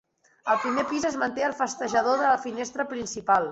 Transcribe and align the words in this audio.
Al 0.53 0.55
primer 0.63 0.85
pis 0.93 1.05
es 1.09 1.17
manté 1.25 1.45
el 1.51 1.55
festejador 1.61 2.19
de 2.23 2.29
la 2.33 2.41
finestra 2.49 2.91
principal. 2.97 3.49